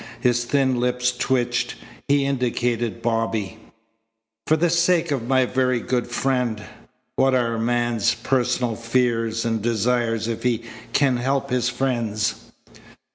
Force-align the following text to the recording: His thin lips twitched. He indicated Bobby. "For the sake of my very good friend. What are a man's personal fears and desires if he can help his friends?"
His 0.19 0.45
thin 0.45 0.79
lips 0.79 1.11
twitched. 1.11 1.75
He 2.07 2.25
indicated 2.25 3.03
Bobby. 3.03 3.59
"For 4.47 4.57
the 4.57 4.71
sake 4.71 5.11
of 5.11 5.27
my 5.27 5.45
very 5.45 5.79
good 5.79 6.07
friend. 6.07 6.59
What 7.17 7.35
are 7.35 7.53
a 7.53 7.59
man's 7.59 8.15
personal 8.15 8.75
fears 8.75 9.45
and 9.45 9.61
desires 9.61 10.27
if 10.27 10.41
he 10.41 10.63
can 10.91 11.17
help 11.17 11.51
his 11.51 11.69
friends?" 11.69 12.45